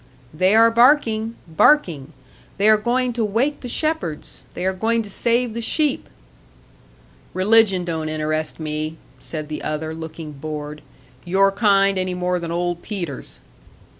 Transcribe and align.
"They 0.33 0.55
are 0.55 0.71
barking, 0.71 1.35
barking! 1.47 2.13
They 2.57 2.67
are 2.69 2.77
going 2.77 3.13
to 3.13 3.23
wake 3.23 3.59
the 3.59 3.67
shepherds! 3.67 4.45
They 4.55 4.65
are 4.65 4.73
going 4.73 5.03
to 5.03 5.11
save 5.11 5.53
the 5.53 5.61
sheep!" 5.61 6.09
"Religion 7.35 7.85
don't 7.85 8.09
interest 8.09 8.59
me," 8.59 8.97
said 9.19 9.47
the 9.47 9.61
other, 9.61 9.93
looking 9.93 10.31
bored; 10.31 10.81
"your 11.23 11.51
kind 11.51 11.99
any 11.99 12.15
more 12.15 12.39
than 12.39 12.49
Old 12.51 12.81
Peter's." 12.81 13.41